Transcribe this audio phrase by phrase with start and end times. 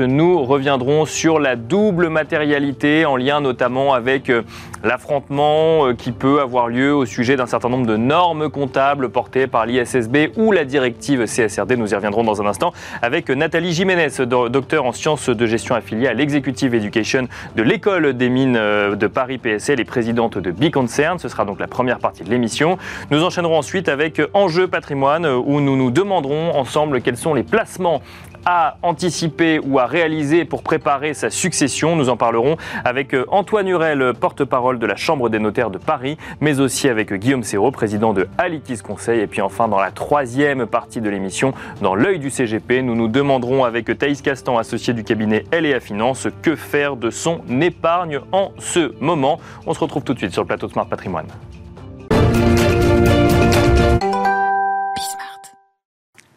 [0.00, 4.42] nous reviendrons sur la double matérialité en lien notamment avec euh,
[4.82, 9.46] l'affrontement euh, qui peut avoir lieu au sujet d'un certain nombre de normes comptables portées
[9.46, 11.76] par l'ISSB ou la directive CSRD.
[11.76, 16.08] Nous y reviendrons dans un instant avec Nathalie Jiménez, docteur en sciences de gestion affiliée
[16.08, 21.18] à l'Executive Education de l'École des mines euh, de Paris PSL et présidente de Biconcern.
[21.18, 22.78] Ce sera donc la première partie de l'émission.
[23.10, 28.02] Nous enchaînerons ensuite avec Enjeu patrimoine où nous nous demanderons ensemble quels sont les placements
[28.46, 31.96] à anticiper ou à réaliser pour préparer sa succession.
[31.96, 36.16] Nous en parlerons avec euh, Antoine Hurel, porte-parole de la Chambre des notaires de Paris,
[36.40, 39.20] mais aussi avec Guillaume Serrault, président de Alitis Conseil.
[39.20, 43.08] Et puis enfin, dans la troisième partie de l'émission, dans l'œil du CGP, nous nous
[43.08, 48.52] demanderons avec Thaïs Castan, associé du cabinet LEA Finance, que faire de son épargne en
[48.58, 49.38] ce moment.
[49.66, 51.26] On se retrouve tout de suite sur le plateau de Smart Patrimoine.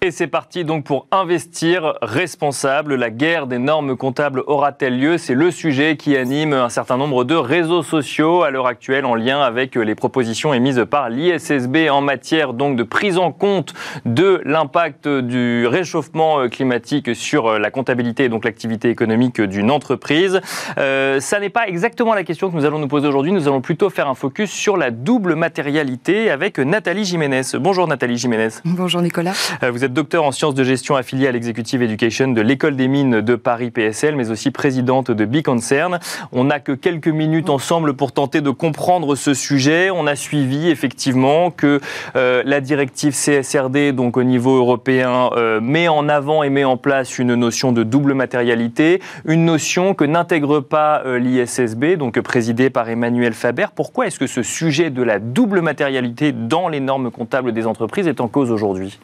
[0.05, 2.93] Et c'est parti donc pour investir responsable.
[2.93, 5.17] La guerre des normes comptables aura-t-elle lieu?
[5.17, 9.15] C'est le sujet qui anime un certain nombre de réseaux sociaux à l'heure actuelle en
[9.15, 13.73] lien avec les propositions émises par l'ISSB en matière donc de prise en compte
[14.05, 20.39] de l'impact du réchauffement climatique sur la comptabilité et donc l'activité économique d'une entreprise.
[20.77, 23.31] Euh, ça n'est pas exactement la question que nous allons nous poser aujourd'hui.
[23.31, 27.41] Nous allons plutôt faire un focus sur la double matérialité avec Nathalie Jiménez.
[27.55, 28.49] Bonjour Nathalie Jiménez.
[28.65, 29.33] Bonjour Nicolas.
[29.63, 32.89] Euh, vous êtes docteur en sciences de gestion affiliée à l'Executive Education de l'École des
[32.89, 35.99] mines de Paris PSL, mais aussi présidente de Biconcern.
[36.33, 39.89] On n'a que quelques minutes ensemble pour tenter de comprendre ce sujet.
[39.91, 41.79] On a suivi effectivement que
[42.17, 46.75] euh, la directive CSRD, donc au niveau européen, euh, met en avant et met en
[46.75, 52.69] place une notion de double matérialité, une notion que n'intègre pas euh, l'ISSB, donc présidée
[52.69, 53.67] par Emmanuel Faber.
[53.73, 58.09] Pourquoi est-ce que ce sujet de la double matérialité dans les normes comptables des entreprises
[58.09, 58.99] est en cause aujourd'hui?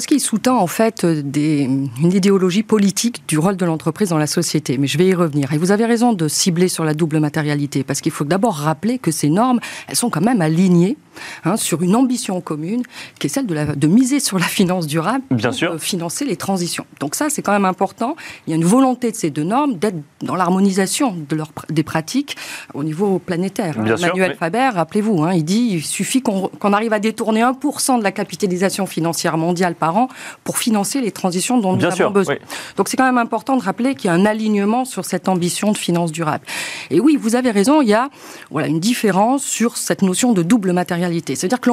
[0.00, 4.26] Parce qu'il sous-tend en fait des, une idéologie politique du rôle de l'entreprise dans la
[4.26, 4.78] société.
[4.78, 5.52] Mais je vais y revenir.
[5.52, 8.98] Et vous avez raison de cibler sur la double matérialité, parce qu'il faut d'abord rappeler
[8.98, 10.96] que ces normes, elles sont quand même alignées
[11.44, 12.82] hein, sur une ambition commune,
[13.18, 15.72] qui est celle de, la, de miser sur la finance durable Bien pour sûr.
[15.72, 16.86] Euh, financer les transitions.
[16.98, 18.16] Donc ça, c'est quand même important.
[18.46, 21.82] Il y a une volonté de ces deux normes d'être dans l'harmonisation de leur, des
[21.82, 22.38] pratiques
[22.72, 23.78] au niveau planétaire.
[23.78, 24.36] Bien sûr, Manuel oui.
[24.38, 28.12] Faber, rappelez-vous, hein, il dit il suffit qu'on qu'on arrive à détourner 1% de la
[28.12, 30.08] capitalisation financière mondiale par an
[30.44, 32.34] pour financer les transitions dont nous Bien avons sûr, besoin.
[32.34, 32.40] oui.
[32.76, 35.72] Donc c'est quand même important de rappeler qu'il y a un alignement sur cette ambition
[35.72, 36.44] de finance durable.
[36.90, 38.08] Et oui, vous avez raison, il y a
[38.50, 41.34] voilà, une différence sur cette notion de double matérialité.
[41.36, 41.70] C'est-à-dire que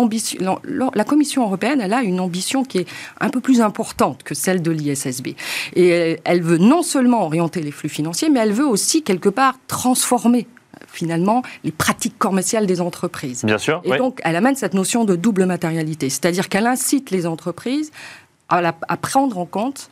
[0.95, 2.87] la Commission européenne, elle a une ambition qui est
[3.19, 5.35] un peu plus importante que celle de l'ISSB.
[5.75, 9.55] Et elle- veut non seulement orienter les flux financiers, mais elle veut aussi quelque part
[9.67, 10.47] transformer
[10.87, 13.43] finalement les pratiques commerciales des entreprises.
[13.45, 13.81] Bien sûr.
[13.83, 13.97] Et oui.
[13.97, 17.91] donc, elle amène cette notion de double matérialité, c'est-à-dire qu'elle incite les entreprises
[18.49, 19.89] à, la- à prendre en compte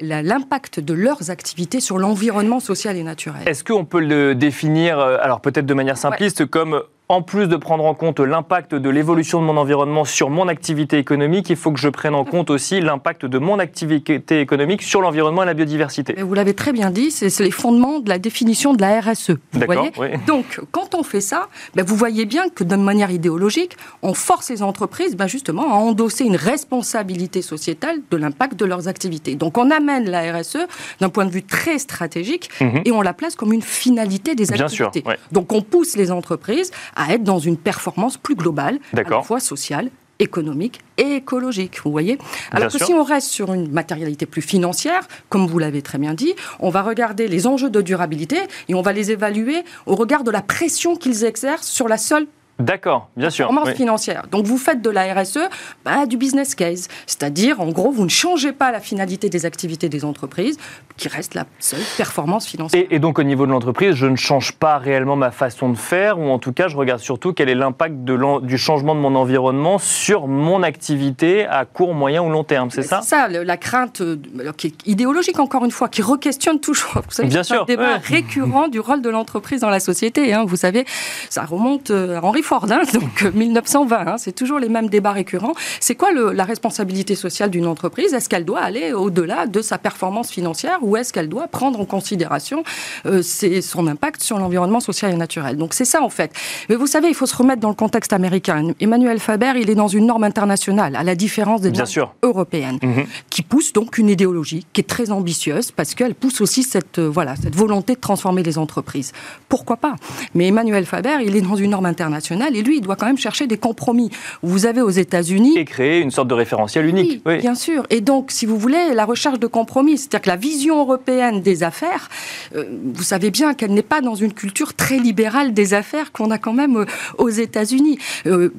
[0.00, 3.42] l'impact de leurs activités sur l'environnement social et naturel.
[3.46, 7.56] Est-ce qu'on peut le définir, euh, alors peut-être de manière simpliste, comme en plus de
[7.56, 11.70] prendre en compte l'impact de l'évolution de mon environnement sur mon activité économique, il faut
[11.70, 15.54] que je prenne en compte aussi l'impact de mon activité économique sur l'environnement et la
[15.54, 16.14] biodiversité.
[16.16, 19.30] Mais vous l'avez très bien dit, c'est les fondements de la définition de la RSE.
[19.52, 20.20] Vous D'accord, voyez oui.
[20.26, 24.50] Donc, quand on fait ça, ben, vous voyez bien que d'une manière idéologique, on force
[24.50, 29.36] les entreprises ben, justement à endosser une responsabilité sociétale de l'impact de leurs activités.
[29.36, 30.58] Donc, on amène la RSE
[31.00, 32.82] d'un point de vue très stratégique Mhm.
[32.84, 35.08] et on la place comme une finalité des Bien sûr, activités.
[35.08, 35.18] ouais.
[35.30, 39.40] Donc, on pousse les entreprises à être dans une performance plus globale, à la fois
[39.40, 42.18] sociale économique et écologique, vous voyez
[42.50, 42.86] Alors que sûr.
[42.86, 46.70] si on reste sur une matérialité plus financière, comme vous l'avez très bien dit, on
[46.70, 48.38] va regarder les enjeux de durabilité
[48.68, 52.26] et on va les évaluer au regard de la pression qu'ils exercent sur la seule
[52.58, 53.46] D'accord, bien sûr.
[53.46, 53.76] performance oui.
[53.76, 54.24] financière.
[54.30, 55.38] Donc vous faites de la RSE
[55.84, 59.88] bah, du business case, c'est-à-dire en gros vous ne changez pas la finalité des activités
[59.90, 60.56] des entreprises,
[60.96, 62.82] qui reste la seule performance financière.
[62.90, 65.76] Et, et donc au niveau de l'entreprise, je ne change pas réellement ma façon de
[65.76, 69.14] faire, ou en tout cas, je regarde surtout quel est l'impact du changement de mon
[69.16, 73.42] environnement sur mon activité à court, moyen ou long terme, c'est ça C'est ça, le-
[73.42, 74.16] la crainte euh,
[74.56, 77.02] qui est idéologique, encore une fois, qui re-questionne toujours.
[77.06, 78.00] Vous savez, Bien c'est un sûr, débat ouais.
[78.02, 80.32] récurrent du rôle de l'entreprise dans la société.
[80.32, 80.44] hein.
[80.46, 80.86] Vous savez,
[81.28, 85.10] ça remonte euh, à Henri Ford, hein, donc 1920, hein, c'est toujours les mêmes débats
[85.10, 85.54] récurrents.
[85.80, 88.14] C'est quoi le, la responsabilité sociale d'une entreprise?
[88.14, 91.84] Est-ce qu'elle doit aller au-delà de sa performance financière ou est-ce qu'elle doit prendre en
[91.84, 92.62] considération
[93.06, 95.56] euh, son impact sur l'environnement social et naturel?
[95.56, 96.30] Donc c'est ça en fait.
[96.68, 98.70] Mais vous savez, il faut se remettre dans le contexte américain.
[98.78, 103.06] Emmanuel Faber, il est dans une norme internationale, à la différence des normes européennes, mhm.
[103.28, 107.08] qui pousse donc une idéologie qui est très ambitieuse parce qu'elle pousse aussi cette, euh,
[107.08, 109.10] voilà, cette volonté de transformer les entreprises.
[109.48, 109.96] Pourquoi pas?
[110.34, 113.18] Mais Emmanuel Faber, il est dans une norme internationale et lui, il doit quand même
[113.18, 114.10] chercher des compromis.
[114.42, 115.56] Vous avez aux États-Unis.
[115.56, 117.22] Et créer une sorte de référentiel unique.
[117.26, 117.84] Oui, bien sûr.
[117.90, 121.62] Et donc, si vous voulez, la recherche de compromis, c'est-à-dire que la vision européenne des
[121.62, 122.08] affaires,
[122.54, 126.30] euh, vous savez bien qu'elle n'est pas dans une culture très libérale des affaires qu'on
[126.30, 126.84] a quand même euh,
[127.18, 127.98] aux États-Unis.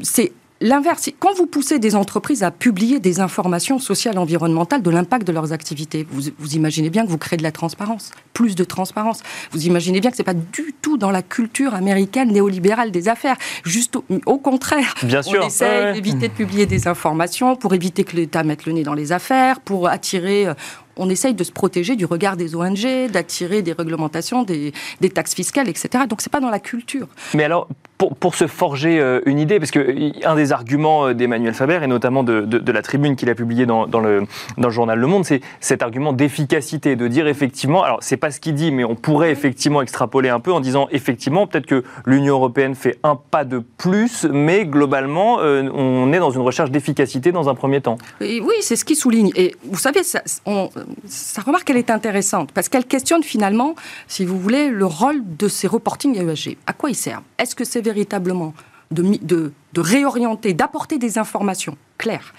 [0.02, 5.28] c'est L'inverse, quand vous poussez des entreprises à publier des informations sociales, environnementales de l'impact
[5.28, 8.64] de leurs activités, vous, vous, imaginez bien que vous créez de la transparence, plus de
[8.64, 9.22] transparence.
[9.52, 13.08] Vous imaginez bien que ce n'est pas du tout dans la culture américaine néolibérale des
[13.08, 13.38] affaires.
[13.66, 18.44] Juste au, contraire, bien on essaie d'éviter de publier des informations pour éviter que l'État
[18.44, 20.54] mette le nez dans les affaires, pour attirer, euh,
[20.98, 25.34] on essaye de se protéger du regard des ONG, d'attirer des réglementations, des, des, taxes
[25.34, 26.06] fiscales, etc.
[26.10, 27.08] Donc c'est pas dans la culture.
[27.34, 27.68] Mais alors,
[27.98, 31.80] pour, pour, se forger euh, une idée, parce que un des arguments euh, d'Emmanuel Faber,
[31.82, 34.24] et notamment de, de, la tribune qu'il a publiée dans, dans, le,
[34.58, 38.30] dans le journal Le Monde, c'est cet argument d'efficacité, de dire effectivement, alors c'est pas
[38.30, 41.84] ce qu'il dit, mais on pourrait effectivement extrapoler un peu en disant effectivement, peut-être que
[42.06, 46.70] l'Union européenne fait un pas de plus, mais globalement, euh, on est dans une recherche
[46.70, 47.98] d'efficacité dans un premier temps.
[48.22, 49.32] oui, c'est ce qu'il souligne.
[49.36, 50.70] Et vous savez, ça, on,
[51.08, 53.76] sa remarque, elle est intéressante, parce qu'elle questionne finalement,
[54.08, 56.58] si vous voulez, le rôle de ces reporting ESG.
[56.68, 57.24] À quoi ils servent?
[57.38, 58.54] Est-ce que c'est véritablement
[58.92, 62.34] de, de, de réorienter, d'apporter des informations claires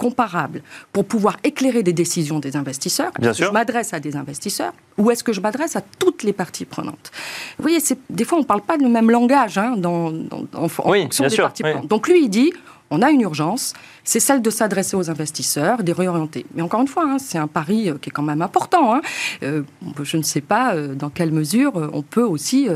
[0.00, 0.62] comparables
[0.94, 3.12] pour pouvoir éclairer des décisions des investisseurs?
[3.18, 3.48] Bien sûr.
[3.48, 7.10] Je m'adresse à des investisseurs ou est-ce que je m'adresse à toutes les parties prenantes?
[7.58, 10.10] Vous voyez, des fois, on ne parle pas le même langage hein, dans,
[10.54, 11.88] en, fonction des parties prenantes.
[11.88, 12.52] Donc lui, il dit,
[12.90, 13.72] on a une urgence,
[14.04, 16.44] c'est celle de s'adresser aux investisseurs, des réorienter.
[16.54, 18.94] Mais encore une fois, hein, c'est un pari euh, qui est quand même important.
[18.94, 19.00] Hein.
[19.42, 19.62] Euh,
[20.02, 22.68] je ne sais pas euh, dans quelle mesure on peut aussi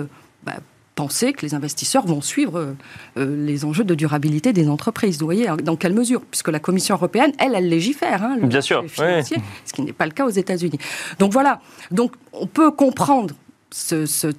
[0.45, 0.55] bah,
[0.95, 2.75] penser que les investisseurs vont suivre
[3.17, 5.19] les enjeux de durabilité des entreprises.
[5.19, 6.21] Vous voyez, dans quelle mesure?
[6.31, 8.23] Puisque la Commission européenne, elle, elle légifère.
[8.23, 8.85] Hein, le Bien sûr.
[8.87, 10.79] Financier, Ce qui n'est pas le cas aux États-Unis.
[11.19, 11.61] Donc voilà.
[11.91, 13.35] Donc on peut comprendre
[13.77, 14.33] ce,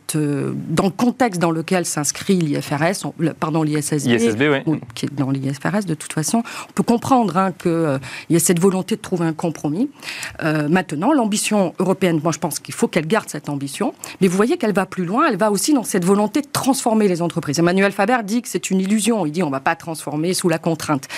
[0.69, 4.17] dans le contexte dans lequel s'inscrit l'IFRS, pardon, l'ISSB,
[4.95, 7.97] qui est dans l'IFRS de toute façon, on peut comprendre hein, qu'il euh,
[8.29, 9.89] y a cette volonté de trouver un compromis.
[10.41, 14.37] Euh, maintenant, l'ambition européenne, moi je pense qu'il faut qu'elle garde cette ambition, mais vous
[14.37, 17.59] voyez qu'elle va plus loin, elle va aussi dans cette volonté de transformer les entreprises.
[17.59, 20.47] Emmanuel Faber dit que c'est une illusion, il dit on ne va pas transformer sous
[20.47, 21.09] la contrainte.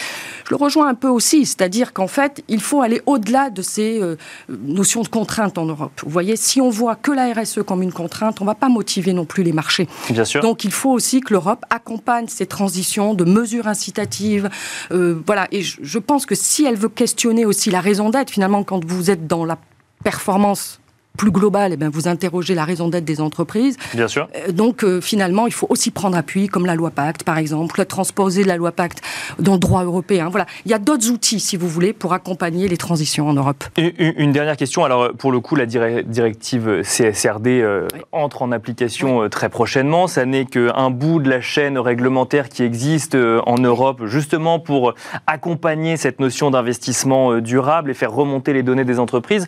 [0.45, 4.01] Je le rejoins un peu aussi, c'est-à-dire qu'en fait, il faut aller au-delà de ces
[4.01, 4.15] euh,
[4.49, 5.91] notions de contrainte en Europe.
[6.03, 8.06] Vous voyez, si on voit que la RSE comme une contrainte,
[8.39, 9.87] on ne va pas motiver non plus les marchés.
[10.09, 10.41] Bien sûr.
[10.41, 14.49] Donc il faut aussi que l'Europe accompagne ces transitions de mesures incitatives.
[14.91, 15.47] Euh, voilà.
[15.51, 19.11] Et je pense que si elle veut questionner aussi la raison d'être, finalement, quand vous
[19.11, 19.57] êtes dans la
[20.03, 20.79] performance
[21.17, 23.75] plus global, eh bien, vous interrogez la raison d'être des entreprises.
[23.93, 24.29] Bien sûr.
[24.35, 27.83] Euh, donc, euh, finalement, il faut aussi prendre appui, comme la loi Pacte, par exemple,
[27.85, 29.01] transposer la loi Pacte
[29.39, 30.29] dans le droit européen.
[30.29, 30.45] Voilà.
[30.65, 33.63] Il y a d'autres outils, si vous voulez, pour accompagner les transitions en Europe.
[33.77, 34.85] Une, dernière question.
[34.85, 40.07] Alors, pour le coup, la directive CSRD euh, entre en application très prochainement.
[40.07, 44.93] Ça n'est qu'un bout de la chaîne réglementaire qui existe en Europe, justement pour
[45.25, 49.47] accompagner cette notion d'investissement durable et faire remonter les données des entreprises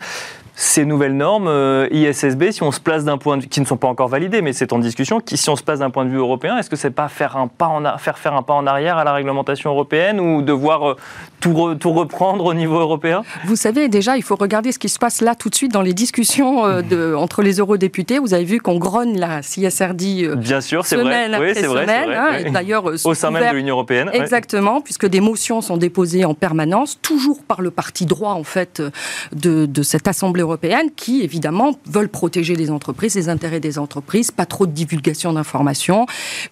[0.61, 3.65] ces nouvelles normes euh, ISSB, si on se place d'un point de vue, qui ne
[3.65, 6.03] sont pas encore validées, mais c'est en discussion, qui, si on se place d'un point
[6.03, 8.55] de vue européen, est-ce que c'est pas faire un pas en faire faire un pas
[8.55, 10.97] en arrière à la réglementation européenne ou devoir euh,
[11.39, 13.21] tout, tout reprendre au niveau européen?
[13.45, 15.81] Vous savez, déjà, il faut regarder ce qui se passe là tout de suite dans
[15.81, 18.19] les discussions euh, de, entre les eurodéputés.
[18.19, 21.29] Vous avez vu qu'on grogne la CSRD Bien sûr, c'est vrai.
[21.39, 24.09] oui, c'est vrai, hein, D'ailleurs, au sein même de l'Union européenne.
[24.11, 28.83] Exactement, puisque des motions sont déposées en permanence, toujours par le parti droit en fait
[29.31, 30.48] de, de cette assemblée
[30.95, 36.05] qui, évidemment, veulent protéger les entreprises, les intérêts des entreprises, pas trop de divulgation d'informations,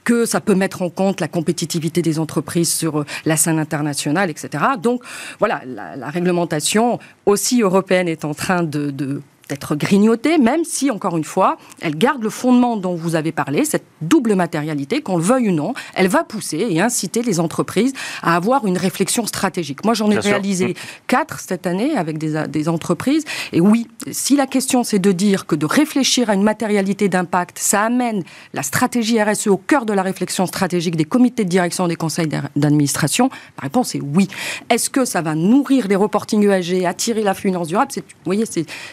[0.04, 4.30] que ça peut mettre en compte la compétitivité des entreprises sur euh, la scène internationale,
[4.30, 4.63] etc.
[4.82, 5.01] Donc,
[5.39, 11.24] voilà, la, réglementation aussi européenne est en train de d'être grignotée, même si, encore une
[11.24, 15.50] fois, elle garde le fondement dont vous avez parlé, cette double matérialité, qu'on le veuille
[15.50, 19.84] ou non, elle va pousser et inciter les entreprises à avoir une réflexion stratégique.
[19.86, 20.75] Moi, j'en ai réalisé
[21.08, 23.24] quatre cette année avec des, des, entreprises.
[23.54, 27.60] Et oui, si la question c'est de dire que de réfléchir à une matérialité d'impact,
[27.60, 28.24] ça amène
[28.54, 32.27] la stratégie RSE au cœur de la réflexion stratégique des comités de direction des conseils
[32.56, 34.27] d'administration, la réponse est oui.
[34.70, 37.92] Est-ce que ça va nourrir les reporting ESG, attirer la finance durable?
[37.96, 38.46] Vous voyez,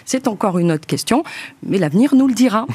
[0.04, 1.24] c'est encore encore une autre question,
[1.62, 2.66] mais l'avenir nous le dira.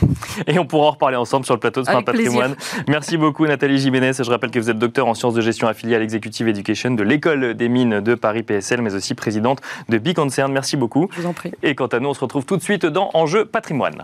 [0.47, 2.55] Et on pourra en reparler ensemble sur le plateau de Smart Patrimoine.
[2.87, 4.13] Merci beaucoup Nathalie Jiménez.
[4.17, 7.03] Je rappelle que vous êtes docteur en sciences de gestion affiliée à l'Executive Education de
[7.03, 10.51] l'École des mines de Paris PSL, mais aussi présidente de Biconcern.
[10.51, 11.09] Merci beaucoup.
[11.11, 11.51] Je vous en prie.
[11.61, 14.03] Et quant à nous, on se retrouve tout de suite dans Enjeu Patrimoine.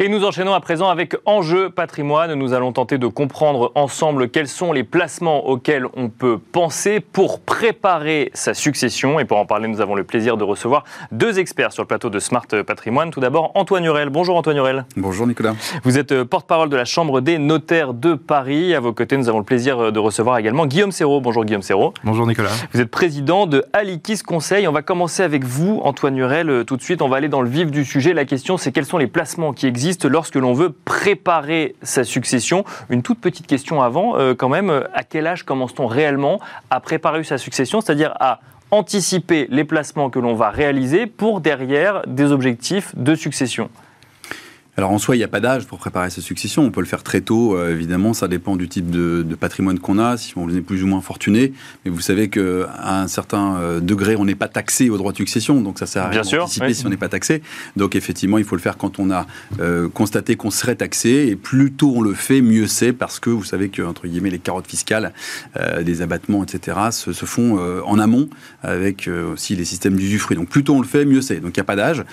[0.00, 2.32] Et nous enchaînons à présent avec Enjeu patrimoine.
[2.34, 7.40] Nous allons tenter de comprendre ensemble quels sont les placements auxquels on peut penser pour
[7.40, 9.20] préparer sa succession.
[9.20, 12.08] Et pour en parler, nous avons le plaisir de recevoir deux experts sur le plateau
[12.08, 13.10] de Smart Patrimoine.
[13.10, 14.08] Tout d'abord, Antoine Hurel.
[14.08, 14.86] Bonjour Antoine Hurel.
[14.96, 15.54] Bonjour Nicolas.
[15.84, 18.74] Vous êtes euh, porte-parole de la Chambre des notaires de Paris.
[18.74, 21.20] À vos côtés, nous avons le plaisir euh, de recevoir également Guillaume Serrault.
[21.20, 21.92] Bonjour Guillaume Serrault.
[22.02, 22.50] Bonjour Nicolas.
[22.72, 24.66] Vous êtes président de Alikis Conseil.
[24.66, 27.02] On va commencer avec vous, Antoine Hurel, euh, tout de suite.
[27.02, 28.14] On va aller dans le vif du sujet.
[28.14, 32.64] La question, c'est quels sont les placements qui existent lorsque l'on veut préparer sa succession.
[32.90, 37.24] Une toute petite question avant, euh, quand même, à quel âge commence-t-on réellement à préparer
[37.24, 42.94] sa succession, c'est-à-dire à anticiper les placements que l'on va réaliser pour derrière des objectifs
[42.96, 43.68] de succession?
[44.78, 46.64] Alors en soi, il n'y a pas d'âge pour préparer sa succession.
[46.64, 48.14] On peut le faire très tôt, euh, évidemment.
[48.14, 51.52] Ça dépend du type de, patrimoine qu'on a, si on est plus ou moins fortuné.
[51.84, 52.40] Mais vous savez qu'à
[52.82, 55.60] un certain euh, degré, on n'est pas taxé au droit de succession.
[55.60, 57.42] Donc ça sert à rien d'anticiper si on n'est pas taxé.
[57.76, 59.26] Donc effectivement, il faut le faire quand on a
[59.60, 61.26] euh, constaté qu'on serait taxé.
[61.28, 62.94] Et plus tôt on le fait, mieux c'est.
[62.94, 65.12] Parce que vous savez que, entre guillemets, les carottes fiscales,
[65.82, 68.28] des abattements, etc., se, se font en amont
[68.62, 70.36] avec aussi les systèmes d'usufruit.
[70.36, 71.40] Donc plus tôt on le fait, mieux c'est.
[71.40, 72.04] Donc il n'y a pas d'âge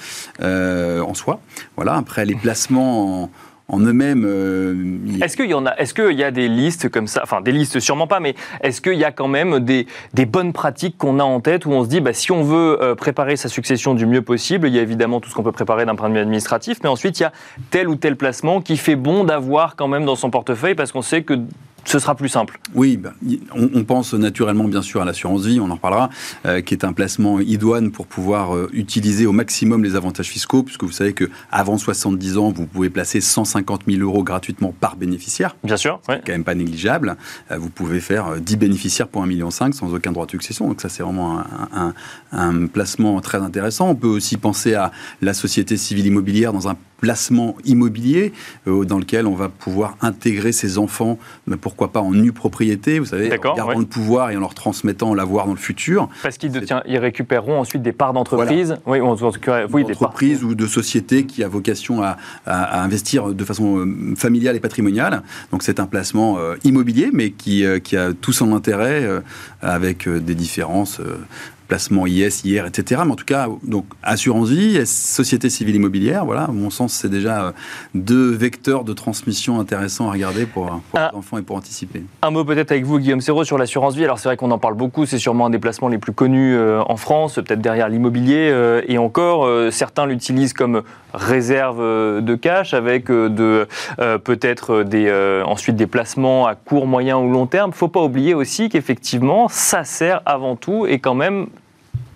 [0.41, 1.41] en soi.
[1.77, 1.95] Voilà.
[1.95, 3.29] Après, les placements
[3.67, 4.25] en, eux-mêmes.
[4.25, 7.41] Euh, est-ce qu'il y en a Est-ce qu'il y a des listes comme ça Enfin,
[7.41, 9.85] des listes sûrement pas, mais est-ce qu'il y a quand même des,
[10.25, 12.95] bonnes pratiques qu'on a en tête où on se dit, bah, si on veut euh,
[12.95, 15.85] préparer sa succession du mieux possible, il y a évidemment tout ce qu'on peut préparer
[15.85, 17.31] d'un point de vue administratif, mais ensuite il y a
[17.69, 21.03] tel ou tel placement qui fait bon d'avoir quand même dans son portefeuille parce qu'on
[21.03, 21.39] sait que
[21.85, 22.59] ce sera plus simple.
[22.75, 23.13] Oui, bah,
[23.53, 26.09] on, pense naturellement bien sûr à l'assurance vie, on en reparlera,
[26.45, 30.63] euh, qui est un placement idoine pour pouvoir euh, utiliser au maximum les avantages fiscaux,
[30.63, 35.55] puisque vous savez qu'avant 70 ans, vous pouvez placer 150 000 euros gratuitement par bénéficiaire.
[35.63, 35.99] Bien sûr.
[36.07, 37.15] C'est quand même pas négligeable.
[37.51, 40.67] Euh, vous pouvez faire 10 bénéficiaires pour 1,5 million sans aucun droit de succession.
[40.67, 41.41] Donc ça, c'est vraiment
[41.73, 41.93] un,
[42.31, 43.89] un placement très intéressant.
[43.89, 48.33] On peut aussi penser à la société civile immobilière dans un placement immobilier
[48.67, 52.99] euh, dans lequel on va pouvoir intégrer ses enfants, mais pourquoi pas en nue propriété,
[52.99, 56.09] vous savez, en gardant le pouvoir et en leur transmettant l'avoir dans le futur.
[56.21, 56.51] Parce qu'ils
[56.87, 62.01] ils récupéreront ensuite des parts d'entreprise, oui, oui, d'entreprise ou de société qui a vocation
[62.03, 65.23] à, investir de façon euh, familiale et patrimoniale.
[65.51, 69.07] Donc c'est un placement euh, immobilier, mais qui, qui a tout son intérêt
[69.61, 71.01] avec des différences
[71.69, 73.03] placement IS, IR, etc.
[73.05, 77.09] Mais en tout cas, donc assurance vie, société civile immobilière, voilà, à mon sens, c'est
[77.09, 77.51] déjà euh,
[77.93, 82.03] deux vecteurs de transmission intéressants à regarder pour, pour les enfants et pour anticiper.
[82.23, 84.03] Un mot peut-être avec vous, Guillaume Serrault, sur l'assurance vie.
[84.03, 86.55] Alors c'est vrai qu'on en parle beaucoup, c'est sûrement un des placements les plus connus
[86.55, 90.81] euh, en France, peut-être derrière l'immobilier, euh, et encore, certains l'utilisent comme
[91.13, 95.11] réserve de cash avec de peut-être des
[95.45, 97.71] ensuite des placements à court, moyen ou long terme.
[97.73, 101.47] Faut pas oublier aussi qu'effectivement, ça sert avant tout et quand même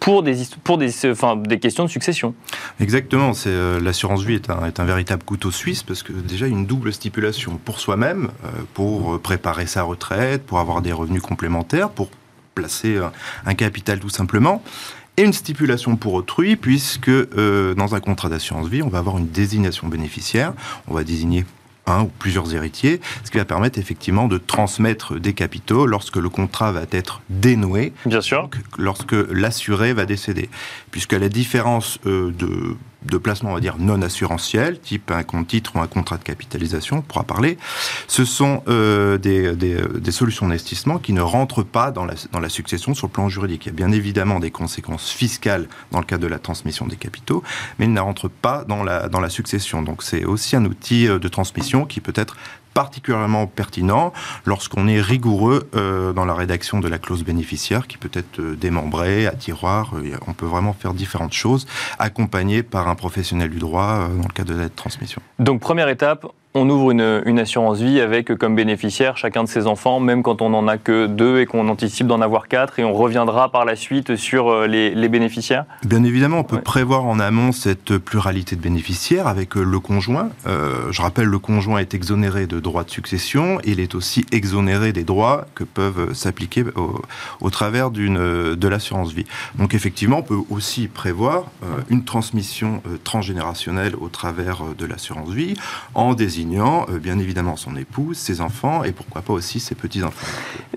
[0.03, 2.35] pour des, pour des, enfin, des questions de succession.
[2.81, 3.31] Exactement.
[3.47, 6.91] Euh, l'assurance vie est un, est un, véritable couteau suisse parce que déjà une double
[6.91, 12.09] stipulation pour soi-même, euh, pour préparer sa retraite, pour avoir des revenus complémentaires, pour
[12.53, 12.99] placer
[13.45, 14.61] un, capital tout simplement
[15.15, 19.17] et une stipulation pour autrui, puisque euh, dans un contrat d'assurance vie, on va avoir
[19.19, 20.53] une désignation bénéficiaire.
[20.87, 21.45] On va désigner
[21.85, 26.29] un ou plusieurs héritiers, ce qui va permettre effectivement de transmettre des capitaux lorsque le
[26.29, 27.93] contrat va être dénoué.
[28.05, 28.49] Bien sûr.
[28.77, 30.49] lorsque l'assuré va décéder.
[30.91, 35.47] Puisque la différence euh, de de placement, on va dire, non assurantiel, type un compte
[35.47, 37.57] titre ou un contrat de capitalisation, on pourra parler,
[38.07, 42.49] ce sont euh, des, des, solutions d'investissement qui ne rentrent pas dans la, dans la
[42.49, 43.65] succession sur le plan juridique.
[43.65, 46.95] Il y a bien évidemment des conséquences fiscales dans le cadre de la transmission des
[46.95, 47.43] capitaux,
[47.79, 49.81] mais ils ne rentrent pas dans la, dans la succession.
[49.81, 52.35] Donc c'est aussi un outil euh, de transmission qui peut être
[52.73, 54.13] particulièrement pertinent
[54.45, 58.55] lorsqu'on est rigoureux euh, dans la rédaction de la clause bénéficiaire qui peut être euh,
[58.55, 59.93] démembrée, à tiroir.
[59.95, 61.67] Euh, on peut vraiment faire différentes choses,
[61.99, 65.21] accompagné par un professionnel du droit dans le cadre de la transmission.
[65.39, 69.99] Donc première étape, on ouvre une, assurance vie avec comme bénéficiaire chacun de ses enfants,
[69.99, 72.93] même quand on n'en a que deux et qu'on anticipe d'en avoir quatre, et on
[72.93, 75.65] reviendra par la suite sur euh, les, bénéficiaires?
[75.83, 80.29] Bien évidemment, on peut prévoir en amont cette pluralité de bénéficiaires avec euh, le conjoint.
[80.47, 84.93] Euh, je rappelle, le conjoint est exonéré de droits de succession, il est aussi exonéré
[84.93, 86.63] des droits que peuvent s'appliquer
[87.41, 89.25] au, travers de l'assurance vie.
[89.55, 91.45] Donc effectivement, on peut aussi prévoir
[91.89, 95.55] une transmission transgénérationnelle au travers de l'assurance vie
[95.93, 100.27] en désignant désignant bien évidemment son épouse, ses enfants et pourquoi pas aussi ses petits-enfants.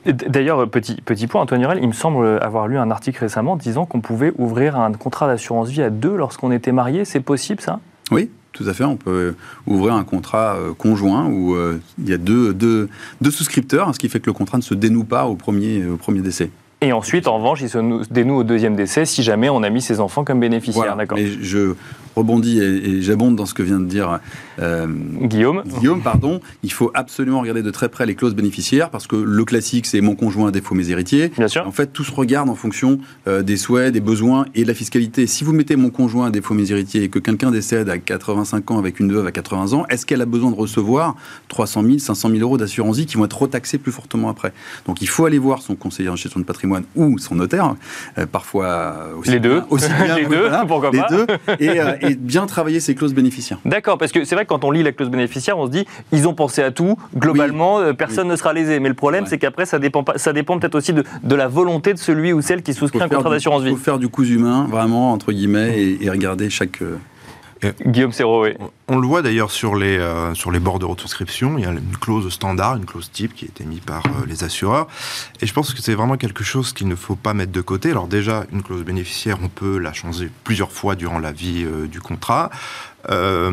[0.04, 3.86] D'ailleurs, petit, petit point, Antoine Hurel, il me semble avoir lu un article récemment disant
[3.86, 7.04] qu'on pouvait ouvrir un contrat d'assurance vie à deux lorsqu'on était marié.
[7.04, 7.80] C'est possible ça?
[8.10, 8.84] Oui, tout à fait.
[8.84, 9.34] On peut
[9.66, 11.56] ouvrir un contrat conjoint où
[11.98, 12.88] il y a deux, deux,
[13.20, 15.96] deux, souscripteurs, ce qui fait que le contrat ne se dénoue pas au premier, au
[15.96, 16.50] premier décès.
[16.82, 19.80] Et ensuite, en revanche, il se dénoue au deuxième décès si jamais on a mis
[19.80, 20.96] ses enfants comme bénéficiaires.
[20.96, 21.18] D'accord.
[21.18, 21.74] je
[22.16, 24.18] rebondis et, j'abonde dans ce que vient de dire
[24.58, 24.86] euh,
[25.22, 25.62] Guillaume.
[25.78, 26.40] Guillaume, pardon.
[26.62, 30.00] Il faut absolument regarder de très près les clauses bénéficiaires parce que le classique, c'est
[30.00, 31.30] mon conjoint, défaut mes héritiers.
[31.36, 31.66] Bien sûr.
[31.66, 34.74] En fait, tout se regarde en fonction euh, des souhaits, des besoins et de la
[34.74, 35.26] fiscalité.
[35.26, 38.78] Si vous mettez mon conjoint, défaut mes héritiers et que quelqu'un décède à 85 ans
[38.78, 41.16] avec une veuve à 80 ans, est-ce qu'elle a besoin de recevoir
[41.48, 44.52] 300 000, 500 000 euros d'assurance vie qui vont être retaxés plus fortement après?
[44.86, 47.74] Donc il faut aller voir son conseiller en gestion de patrimoine ou son notaire,
[48.18, 51.26] euh, parfois aussi les deux, aussi bien, les deux, pourquoi les deux,
[51.60, 53.58] et, et bien travailler ces clauses bénéficiaires.
[53.64, 55.86] D'accord, parce que c'est vrai que quand on lit la clause bénéficiaire, on se dit
[56.12, 56.96] ils ont pensé à tout.
[57.16, 58.80] Globalement, euh, personne ne sera lésé.
[58.80, 61.92] Mais le problème, c'est qu'après, ça dépend ça dépend peut-être aussi de, de, la volonté
[61.92, 63.70] de celui ou celle qui souscrit un contrat d'assurance vie.
[63.70, 66.82] Il faut faire du coup humain, vraiment entre guillemets, et, regarder chaque
[67.64, 68.50] euh, Guillaume Serrault, oui.
[68.88, 71.56] On, le voit d'ailleurs sur les euh, sur les bords de souscription.
[71.58, 74.26] Il y a une clause standard, une clause type qui a été mise par euh,
[74.26, 74.86] les assureurs.
[75.40, 77.90] Et je pense que c'est vraiment quelque chose qu'il ne faut pas mettre de côté.
[77.90, 81.86] Alors déjà, une clause bénéficiaire, on peut la changer plusieurs fois durant la vie euh,
[81.86, 82.50] du contrat.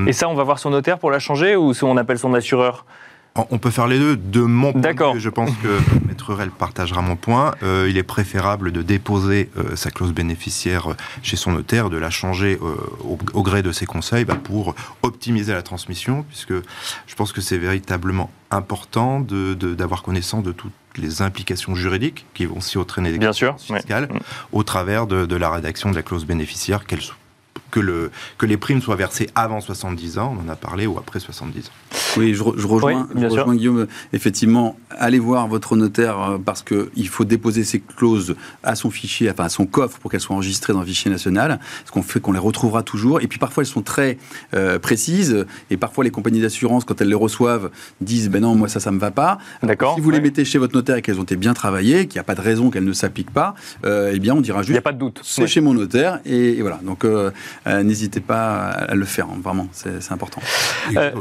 [0.07, 2.86] Et ça, on va voir son notaire pour la changer ou on appelle son assureur?
[3.35, 4.15] On peut faire les deux.
[4.15, 7.53] De mon point de vue, je pense que Maître Rel partagera mon point.
[7.63, 11.97] Euh, il est préférable de déposer euh, sa clause bénéficiaire euh, chez son notaire, de
[11.97, 12.59] la changer
[13.03, 17.57] au, gré de ses conseils bah, pour optimiser la transmission, puisque je pense que c'est
[17.57, 23.17] véritablement important d'avoir de, connaissance de toutes les implications juridiques qui vont s'y entraîner des
[23.17, 24.09] Bien sûr, fiscales
[24.51, 27.01] au travers de, de, la rédaction de la clause bénéficiaire, qu'elle
[27.73, 30.99] que, le, que les primes soient versées avant 70 ans, on en a parlé, ou
[30.99, 31.71] après 70 ans.
[32.17, 33.07] Oui, je, rejoins,
[33.55, 33.87] Guillaume.
[34.13, 39.31] Effectivement, allez voir votre notaire euh, parce qu'il faut déposer ces clauses à son fichier,
[39.31, 42.19] enfin à son coffre pour qu'elles soient enregistrées dans le fichier national, ce qu'on fait
[42.19, 43.21] qu'on les retrouvera toujours.
[43.21, 44.19] Et puis parfois elles sont très
[44.53, 48.67] euh, précises et parfois les compagnies d'assurance, quand elles les reçoivent, disent ben non, moi
[48.67, 49.39] ça, ça me va pas.
[49.63, 49.95] D'accord.
[49.95, 52.21] Si vous les mettez chez votre notaire et qu'elles ont été bien travaillées, qu'il n'y
[52.21, 53.55] a pas de raison qu'elles ne s'appliquent pas,
[53.86, 54.69] euh, eh bien on dira juste.
[54.69, 55.21] Il n'y a pas de doute.
[55.23, 56.79] C'est chez mon notaire et, voilà.
[56.83, 57.05] Donc
[57.65, 60.41] n'hésitez pas à le faire, hein, vraiment, c'est important.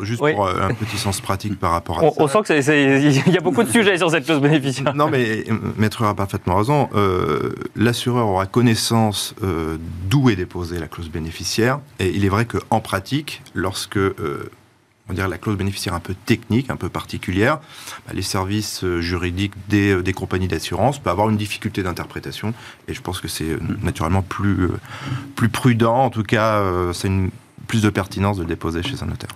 [0.03, 2.23] juste pour un petit sens pratique par rapport à on, ça.
[2.23, 4.95] On sent qu'il y a beaucoup de sujets sur cette clause bénéficiaire.
[4.95, 6.89] Non, mais euh, Maître a parfaitement raison.
[6.95, 9.77] Euh, l'assureur aura connaissance euh,
[10.09, 11.81] d'où est déposée la clause bénéficiaire.
[11.99, 13.99] Et il est vrai qu'en pratique, lorsque
[15.13, 17.59] on dirait la clause bénéficiaire un peu technique, un peu particulière,
[18.07, 22.55] bah, les services juridiques des, des compagnies d'assurance peuvent avoir une difficulté d'interprétation.
[22.89, 24.69] Et je pense que c'est naturellement plus,
[25.37, 25.97] plus prudent.
[25.97, 27.31] En tout cas, c'est une
[27.73, 29.31] plus de pertinence de le déposer chez un notaire.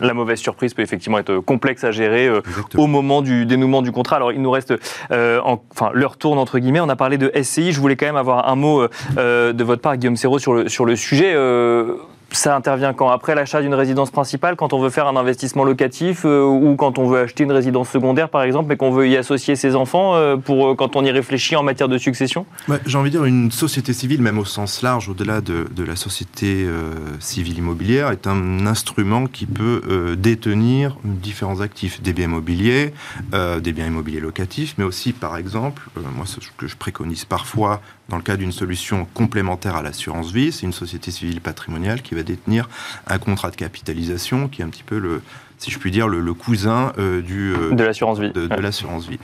[0.00, 2.42] La mauvaise surprise peut effectivement être complexe à gérer euh,
[2.76, 4.16] au moment du dénouement du contrat.
[4.16, 4.74] Alors il nous reste,
[5.10, 6.80] euh, enfin l'heure tourne entre guillemets.
[6.80, 7.72] On a parlé de SCI.
[7.72, 10.68] Je voulais quand même avoir un mot euh, de votre part, Guillaume Serrault, sur le,
[10.68, 11.34] sur le sujet
[12.36, 13.10] ça intervient quand?
[13.10, 16.98] Après l'achat d'une résidence principale, quand on veut faire un investissement locatif euh, ou quand
[16.98, 20.14] on veut acheter une résidence secondaire par exemple, mais qu'on veut y associer ses enfants
[20.14, 22.46] euh, euh, quand on y réfléchit en matière de succession?
[22.86, 25.96] J'ai envie de dire une société civile, même au sens large, au-delà de, de, la
[25.96, 26.66] société
[27.18, 32.92] civile immobilière, est un instrument qui peut détenir différents actifs, des biens immobiliers,
[33.32, 35.82] des biens immobiliers locatifs, mais aussi par exemple,
[36.14, 40.52] moi ce que je préconise parfois dans le cas d'une solution complémentaire à l'assurance vie,
[40.52, 42.68] c'est une société civile patrimoniale qui va détenir
[43.06, 45.22] un contrat de capitalisation qui est un petit peu le,
[45.60, 48.32] si je puis dire, le, cousin euh, du, euh, de l'assurance vie.
[48.32, 49.18] De, l'assurance vie.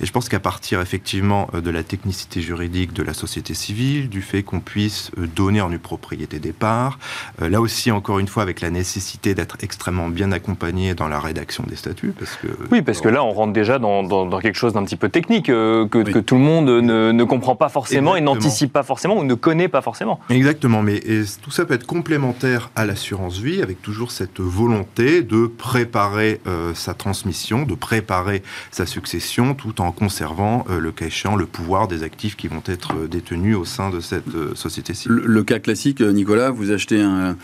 [0.00, 4.08] Et je pense qu'à partir effectivement euh, de la technicité juridique de la société civile,
[4.08, 6.98] du fait qu'on puisse donner en une propriété des parts,
[7.40, 11.64] là aussi encore une fois avec la nécessité d'être extrêmement bien accompagné dans la rédaction
[11.68, 14.72] des statuts, parce que oui, parce que là on rentre déjà dans, dans, quelque chose
[14.72, 18.20] d'un petit peu technique que, que, tout le monde ne, ne comprend pas forcément et
[18.20, 20.20] n'anticipe pas forcément ou ne connaît pas forcément.
[20.30, 21.00] Exactement, mais
[21.42, 26.40] tout ça peut être complémentaire à l'assurance vie avec toujours cette volonté de pré préparer
[26.46, 31.46] euh, sa transmission, de préparer sa succession, tout en conservant, euh, le cas échéant, le
[31.46, 35.18] pouvoir des actifs qui vont être euh, détenus au sein de cette société civile.
[35.24, 37.36] Le, cas classique, Nicolas, vous achetez un,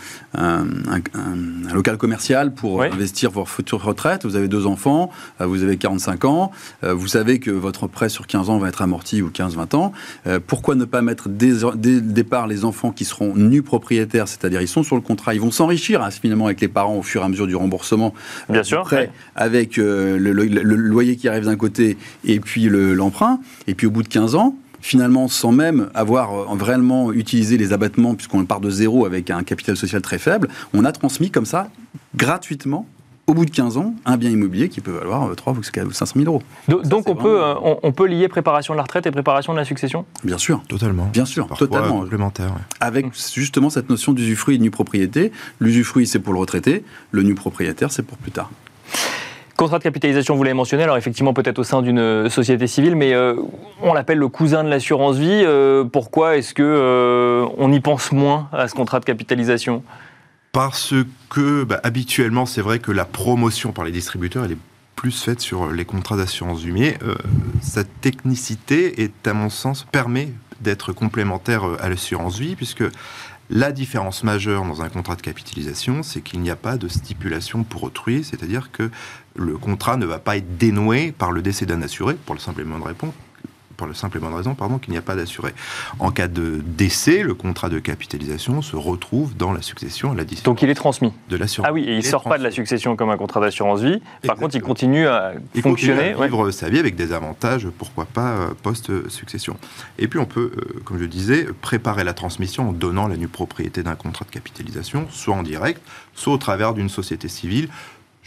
[1.73, 6.51] local commercial pour investir votre future retraite, vous avez deux enfants, vous avez 45 ans,
[6.81, 9.91] vous savez que votre prêt sur 15 ans va être amorti ou 15-20 ans.
[10.47, 14.67] pourquoi ne pas mettre dès, le départ les enfants qui seront nus propriétaires, c'est-à-dire ils
[14.67, 17.25] sont sur le contrat, ils vont s'enrichir hein, finalement avec les parents au fur et
[17.25, 18.13] à mesure du remboursement
[18.49, 18.89] Bien sûr.
[19.35, 23.39] avec euh, le, loyer qui arrive d'un côté et puis l'emprunt.
[23.67, 27.73] et puis au bout de 15 ans, finalement, sans même avoir euh, vraiment utilisé les
[27.73, 31.45] abattements, puisqu'on part de zéro avec un capital social très faible, on a transmis comme
[31.45, 31.69] ça,
[32.15, 32.87] gratuitement,
[33.29, 36.25] au bout de 15 ans, un bien immobilier qui peut valoir 3 ou 500 000
[36.25, 36.41] euros.
[36.67, 40.05] Donc, on, peut, on, peut lier préparation de la retraite et préparation de la succession?
[40.23, 40.63] Bien sûr.
[40.67, 41.05] Totalement.
[41.13, 42.01] Bien sûr, totalement.
[42.01, 42.55] Complémentaire.
[42.79, 45.31] Avec justement cette notion d'usufruit et de nue propriété.
[45.59, 46.83] L'usufruit, c'est pour le retraité.
[47.11, 48.49] Le nu propriétaire, c'est pour plus tard.
[49.59, 52.95] Contrat de capitalisation, vous l'avez mentionné, alors effectivement peut-être au sein d'une euh, société civile,
[52.95, 53.35] mais euh,
[53.81, 55.43] on l'appelle le cousin de l'assurance vie.
[55.45, 59.83] Euh, pourquoi est-ce que on y pense moins à ce contrat de capitalisation?
[60.51, 60.93] Parce
[61.29, 64.57] que bah, habituellement, c'est vrai que la promotion par les distributeurs, elle est
[64.95, 66.71] plus faite sur les contrats d'assurance vie.
[66.71, 66.97] Mais
[67.61, 72.83] sa technicité est, à mon sens, permet d'être complémentaire à l'assurance vie, puisque
[73.49, 77.63] la différence majeure dans un contrat de capitalisation, c'est qu'il n'y a pas de stipulation
[77.63, 78.91] pour autrui, c'est-à-dire que
[79.35, 82.61] le contrat ne va pas être dénoué par le décès d'un assuré, pour le simple
[82.61, 83.13] et bonne réponse,
[83.79, 85.53] pour le simple et bonne raison pardon, qu'il n'y a pas d'assuré.
[85.99, 90.25] En cas de décès, le contrat de capitalisation se retrouve dans la succession à la
[90.43, 91.69] Donc il est transmis de l'assurance.
[91.69, 94.01] Ah oui, et il ne sort pas de la succession comme un contrat d'assurance vie.
[94.27, 96.11] Par contre, il continue à fonctionner.
[96.11, 99.55] à vivre sa vie avec des avantages, pourquoi pas, euh, post-succession.
[99.97, 103.29] Et puis on peut, euh, comme je disais, préparer la transmission en donnant la nue
[103.29, 105.81] propriété d'un contrat de capitalisation, soit en direct,
[106.15, 107.69] soit au travers d'une société civile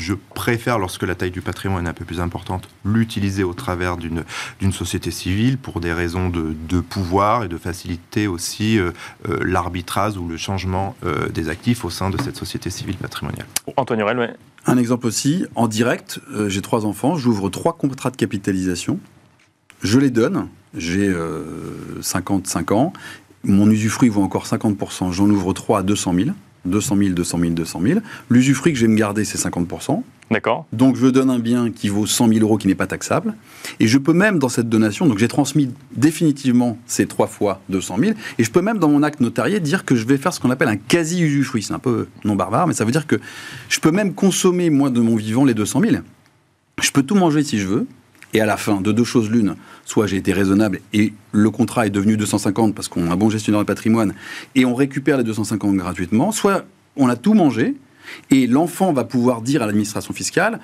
[0.03, 3.97] je préfère, lorsque la taille du patrimoine est un peu plus importante, l'utiliser au travers
[3.97, 8.91] d'une société civile pour des raisons de, pouvoir et de faciliter aussi euh,
[9.29, 13.47] euh, l'arbitrage ou le changement euh, des actifs au sein de cette société civile patrimoniale.
[13.77, 14.27] Antoine Hurel, oui.
[14.67, 19.01] Un exemple aussi, en direct, j'ai trois enfants, j'ouvre trois contrats de capitalisation,
[19.83, 21.13] je les donne, j'ai
[22.01, 22.93] 55 ans,
[23.43, 26.31] mon usufruit vaut encore 50%, j'en ouvre trois à 200 000.
[26.65, 28.01] 200 000, 200 000, 200 000.
[28.31, 30.03] L'usufruit que je vais me garder, c'est 50%.
[30.31, 30.67] D'accord.
[30.73, 33.35] Donc je donne un bien qui vaut 100 000 euros qui n'est pas taxable.
[33.81, 37.97] Et je peux même, dans cette donation, donc j'ai transmis définitivement ces trois fois 200
[37.99, 38.13] 000.
[38.39, 40.51] Et je peux même, dans mon acte notarié, dire que je vais faire ce qu'on
[40.51, 41.63] appelle un quasi-usufruit.
[41.63, 43.21] C'est un peu non barbare, mais ça veut dire que
[43.69, 45.97] je peux même consommer, moi, de mon vivant, les 200 000.
[46.81, 47.87] Je peux tout manger si je veux.
[48.33, 51.87] Et à la fin, de deux choses l'une, soit j'ai été raisonnable et le contrat
[51.87, 54.15] est devenu 250 parce qu'on a un bon gestionnaire de patrimoine
[54.55, 56.65] et on récupère les 250 gratuitement, soit
[56.97, 57.75] on a tout mangé
[58.31, 60.61] et l'enfant va pouvoir dire à l'administration fiscale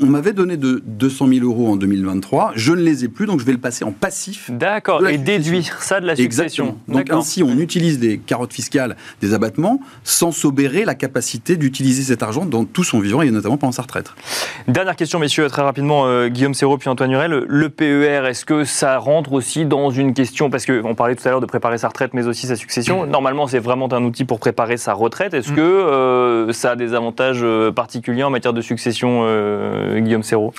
[0.00, 3.40] on m'avait donné de 200 000 euros en 2023, je ne les ai plus, donc
[3.40, 4.50] je vais le passer en passif.
[4.50, 6.78] D'accord, et déduire ça de la succession.
[6.88, 12.22] Donc ainsi, on utilise des carottes fiscales, des abattements, sans s'obérer la capacité d'utiliser cet
[12.22, 14.12] argent dans tout son vivant, et notamment pendant sa retraite.
[14.68, 17.44] Dernière question, messieurs, très rapidement, euh, Guillaume Serrault puis Antoine Hurel.
[17.48, 21.30] Le PER, est-ce que ça rentre aussi dans une question, parce qu'on parlait tout à
[21.30, 23.06] l'heure de préparer sa retraite, mais aussi sa succession.
[23.06, 25.34] Normalement, c'est vraiment un outil pour préparer sa retraite.
[25.34, 25.56] Est-ce mm.
[25.56, 29.59] que euh, ça a des avantages euh, particuliers en matière de succession euh,
[30.00, 30.54] Guillaume Serrault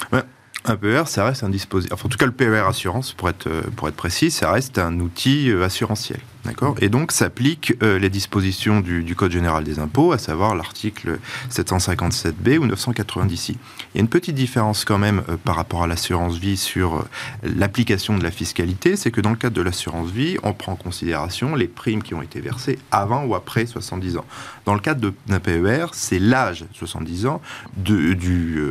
[0.65, 1.93] Un PER, ça reste un dispositif.
[1.93, 4.77] Enfin, en tout cas, le PER assurance, pour être, euh, pour être précis, ça reste
[4.77, 6.19] un outil euh, assurantiel.
[6.45, 11.19] D'accord Et donc s'appliquent euh, les dispositions du, Code général des impôts, à savoir l'article
[11.51, 13.55] 757B ou 990 Il
[13.95, 17.01] y a une petite différence quand même euh, par rapport à l'assurance vie sur euh,
[17.43, 20.75] l'application de la fiscalité, c'est que dans le cadre de l'assurance vie, on prend en
[20.75, 24.25] considération les primes qui ont été versées avant ou après 70 ans.
[24.65, 27.41] Dans le cadre d'un PER, c'est l'âge, 70 ans,
[27.77, 28.63] de, du,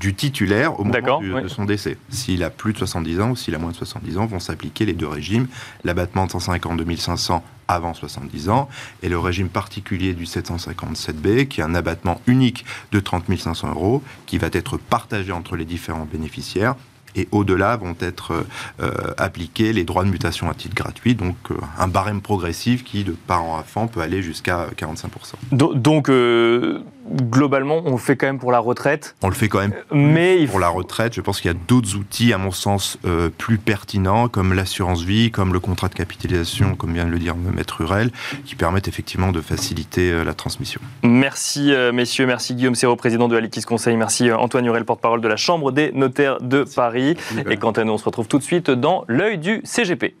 [0.00, 1.96] du titulaire au moment de son décès.
[2.08, 4.86] S'il a plus de 70 ans ou s'il a moins de 70 ans, vont s'appliquer
[4.86, 5.46] les deux régimes,
[5.84, 8.68] l'abattement de 150 2500 avant 70 ans,
[9.02, 14.02] et le régime particulier du 757B, qui est un abattement unique de 30 500 euros,
[14.26, 16.74] qui va être partagé entre les différents bénéficiaires
[17.16, 18.44] et au-delà vont être
[18.80, 23.04] euh, appliqués les droits de mutation à titre gratuit, donc euh, un barème progressif qui,
[23.04, 25.34] de parent à enfant, peut aller jusqu'à 45%.
[25.52, 29.16] Donc, euh, globalement, on le fait quand même pour la retraite.
[29.22, 31.14] On le fait quand même mais pour la retraite.
[31.14, 32.98] Je pense qu'il y a d'autres outils, à mon sens,
[33.38, 37.34] plus pertinents, comme l'assurance vie, comme le contrat de capitalisation, comme vient de le dire
[37.36, 38.10] Maître Hurel,
[38.44, 40.80] qui permettent effectivement de faciliter la transmission.
[41.02, 42.26] Merci, messieurs.
[42.26, 43.96] Merci, Guillaume Serrault, président de Alitis Conseil.
[43.96, 47.16] Merci, Antoine Hurel, porte-parole de la Chambre des notaires de Paris.
[47.48, 50.14] Et quant à nous, on se retrouve tout de suite dans l'œil du CGP.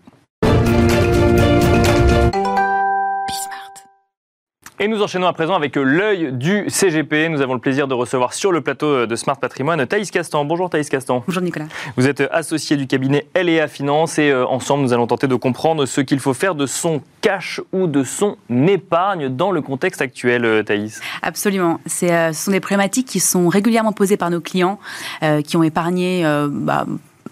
[4.82, 7.28] Et nous enchaînons à présent avec l'œil du CGP.
[7.28, 10.46] Nous avons le plaisir de recevoir sur le plateau de Smart Patrimoine Thaïs Castan.
[10.46, 11.22] Bonjour Thaïs Castan.
[11.26, 11.66] Bonjour Nicolas.
[11.98, 15.84] Vous êtes associé du cabinet LEA Finance et euh, ensemble nous allons tenter de comprendre
[15.84, 20.46] ce qu'il faut faire de son cash ou de son épargne dans le contexte actuel,
[20.46, 21.02] euh, Thaïs.
[21.20, 21.78] Absolument.
[22.02, 24.78] Euh, ce sont des problématiques qui sont régulièrement posées par nos clients
[25.44, 26.86] qui ont épargné bah,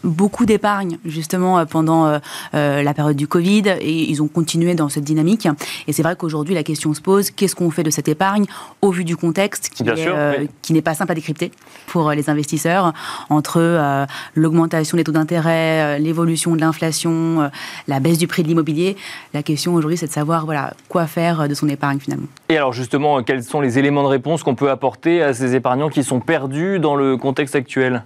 [0.04, 2.18] beaucoup d'épargne justement pendant
[2.52, 5.48] la période du Covid et ils ont continué dans cette dynamique.
[5.86, 8.44] Et c'est vrai qu'aujourd'hui la question se pose qu'est-ce qu'on fait de cette épargne
[8.82, 11.50] au vu du contexte qui n'est pas simple à décrypter
[11.86, 12.92] pour les investisseurs
[13.28, 17.50] entre l'augmentation des taux d'intérêt, l'évolution de l'inflation,
[17.88, 18.96] la baisse du prix de l'immobilier.
[19.34, 22.28] La question aujourd'hui c'est de savoir voilà quoi faire de son épargne finalement.
[22.48, 25.88] Et alors justement quels sont les éléments de réponse qu'on peut apporter à ces épargnants
[25.88, 28.04] qui sont perdus dans le contexte actuel?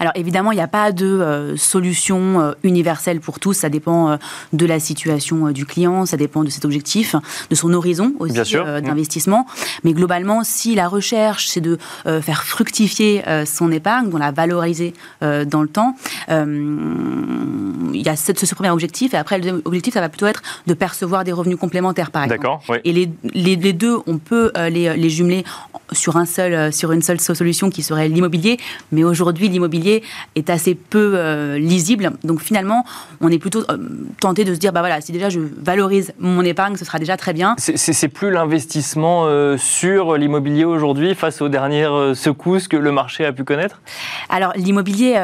[0.00, 3.54] Alors évidemment, il n'y a pas de euh, solution euh, universelle pour tous.
[3.54, 4.16] Ça dépend euh,
[4.52, 7.14] de la situation du client, ça dépend de ses objectifs,
[7.50, 9.46] de son horizon aussi d'investissement.
[9.84, 15.62] Mais globalement, si la recherche c'est de faire fructifier son épargne, de la valoriser dans
[15.62, 15.96] le temps,
[16.28, 19.14] il y a ce, ce, premier objectif.
[19.14, 22.24] Et après, le deuxième objectif, ça va plutôt être de percevoir des revenus complémentaires, par
[22.24, 22.42] exemple.
[22.42, 22.62] D'accord.
[22.84, 25.44] Et les, les, les, deux, on peut les, les jumeler
[25.92, 28.58] sur, un seul, sur une seule solution qui serait l'immobilier.
[28.92, 30.02] Mais aujourd'hui, l'immobilier
[30.34, 32.12] est assez peu euh, lisible.
[32.24, 32.84] Donc finalement,
[33.20, 33.76] on est plutôt euh,
[34.20, 37.16] tenté de se dire, bah voilà, si déjà je valorise mon épargne, ce sera déjà
[37.16, 37.54] très bien.
[37.58, 43.32] C'est plus l'investissement euh, sur l'immobilier aujourd'hui face aux dernières secousses que le marché a
[43.32, 43.80] pu connaître?
[44.28, 45.16] Alors l'immobilier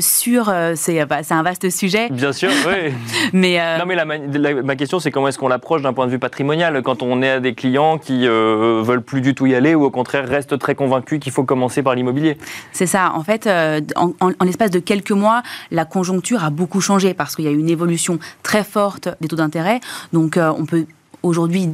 [0.00, 2.08] sur, c'est bah, un vaste sujet.
[2.10, 2.92] Bien sûr, oui.
[3.32, 6.82] mais non, mais ma question, c'est comment est-ce qu'on l'approche d'un point de vue patrimonial?
[6.82, 9.90] Quand on est à des clients qui veulent plus du tout y aller ou au
[9.90, 12.36] contraire restent très convaincus qu'il faut commencer par l'immobilier?
[12.72, 13.12] C'est ça.
[13.14, 13.48] En fait,
[13.96, 17.58] en, l'espace de quelques mois, la conjoncture a beaucoup changé parce qu'il y a eu
[17.58, 19.80] une évolution très forte des taux d'intérêt.
[20.12, 20.86] Donc, euh, on peut
[21.22, 21.70] aujourd'hui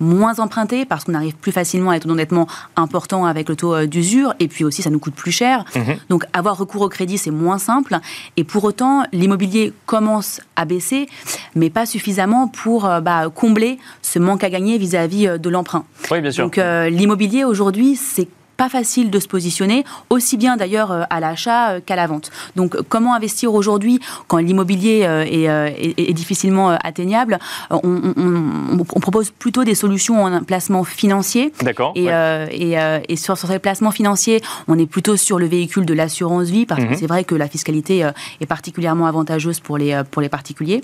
[0.00, 3.86] moins emprunter parce qu'on arrive plus facilement à être d'endettement important avec le taux euh,
[3.86, 5.64] d'usure et puis aussi ça nous coûte plus cher.
[5.74, 5.96] Mhm.
[6.08, 7.98] Donc avoir recours au crédit c'est moins simple
[8.36, 11.08] et pour autant l'immobilier commence à baisser
[11.56, 15.84] mais pas suffisamment pour euh, bah, combler ce manque à gagner vis-à-vis de l'emprunt.
[16.12, 16.44] Oui bien sûr.
[16.44, 21.70] Donc l'immobilier aujourd'hui c'est pas facile de se positionner, aussi bien d'ailleurs euh, à l'achat
[21.70, 22.30] euh, qu'à la vente.
[22.56, 27.38] Donc comment investir aujourd'hui quand l'immobilier euh, est, difficilement atteignable
[27.70, 31.52] on, propose plutôt des solutions en placement financier.
[31.62, 31.92] D'accord.
[31.94, 36.66] Et, et, sur, ces placements financiers, on est plutôt sur le véhicule de l'assurance vie,
[36.66, 36.96] parce que mhm.
[36.96, 40.82] c'est vrai que la fiscalité est particulièrement avantageuse pour les, pour les particuliers,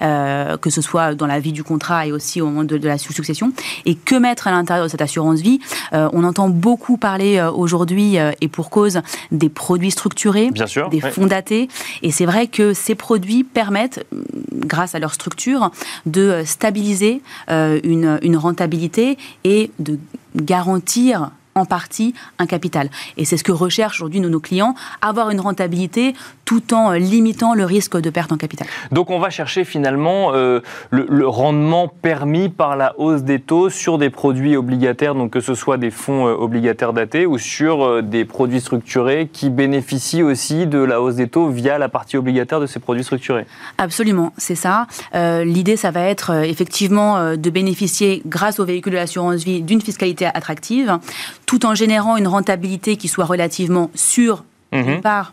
[0.00, 2.98] que ce soit dans la vie du contrat et aussi au moment de, de la
[2.98, 3.52] succession.
[3.86, 5.60] Et que mettre à l'intérieur de cette assurance vie
[5.92, 10.50] On entend beaucoup parler parler euh, aujourd'hui, euh, et pour cause, des produits structurés,
[10.90, 11.68] des fonds datés.
[12.00, 15.70] Et c'est vrai que ces produits permettent, mm, grâce à leur structure,
[16.06, 19.98] de euh, stabiliser une, une rentabilité et de
[20.36, 22.88] garantir en partie un capital.
[23.16, 26.14] Et c'est ce que recherchent aujourd'hui nos, clients, avoir une rentabilité
[26.52, 28.66] tout en limitant le risque de perte en capital.
[28.90, 30.60] Donc on va chercher finalement euh,
[30.90, 35.54] le, rendement permis par la hausse des taux sur des produits obligataires, donc que ce
[35.54, 40.66] soit des fonds euh, obligataires datés ou sur euh, des produits structurés qui bénéficient aussi
[40.66, 43.46] de la hausse des taux via la partie obligataire de ces produits structurés.
[43.78, 44.86] Absolument, c'est ça.
[45.14, 50.26] L'idée, ça va être effectivement de bénéficier, grâce au véhicule de l'assurance vie, d'une fiscalité
[50.26, 50.98] attractive
[51.46, 55.32] tout en générant une rentabilité qui soit relativement sûre, d'une part,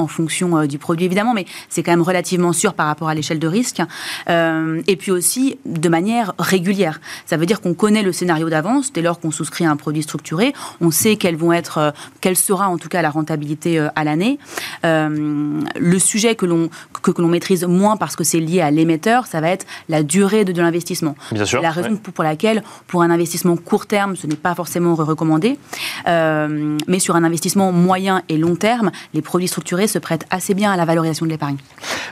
[0.00, 3.14] en fonction euh, du produit évidemment, mais c'est quand même relativement sûr par rapport à
[3.14, 3.82] l'échelle de risque.
[4.28, 7.00] Euh, et puis aussi de manière régulière.
[7.26, 10.02] Ça veut dire qu'on connaît le scénario d'avance dès lors qu'on souscrit à un produit
[10.02, 10.52] structuré.
[10.80, 14.38] On sait quelles vont être, euh, quelle sera en tout cas la rentabilité à l'année.
[14.82, 16.70] le sujet que l'on
[17.02, 20.44] que, l'on maîtrise moins parce que c'est lié à l'émetteur, ça va être la durée
[20.44, 21.14] de, de l'investissement.
[21.32, 21.62] Bien sûr.
[21.62, 25.58] La raison pour, laquelle, pour un investissement court terme, ce n'est pas forcément recommandé,
[26.06, 30.72] mais sur un investissement moyen et long terme, les produits structurés se prête assez bien
[30.72, 31.56] à la valorisation de l'épargne.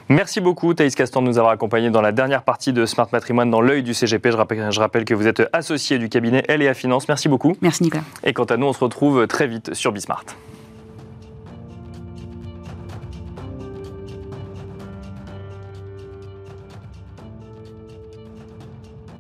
[0.09, 3.51] Merci beaucoup Thaïs Castan de nous avoir accompagnés dans la dernière partie de Smart Patrimoine
[3.51, 4.31] dans l'œil du CGP.
[4.31, 7.09] Je rappelle, je rappelle que vous êtes associé du cabinet LEA Finance.
[7.09, 7.57] Merci beaucoup.
[7.61, 8.05] Merci Nicolas.
[8.25, 10.25] Et quant à nous, on se retrouve très vite sur Bismart.